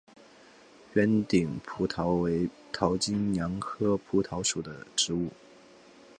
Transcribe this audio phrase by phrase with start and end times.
[0.95, 5.29] 圆顶蒲桃为桃金娘科蒲桃属的植物。